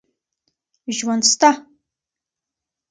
[0.97, 1.49] ژوند سته.